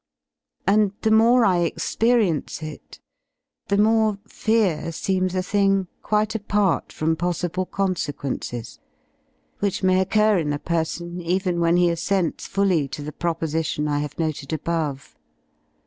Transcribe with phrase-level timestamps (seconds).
[0.65, 2.99] And the more I experience it,
[3.67, 8.79] the more fear // seems a thing quite apart from possible consequences,
[9.59, 13.19] which 1/ may occur in a person even when he assents fully to the ^*
[13.19, 15.15] proposition I have noted above.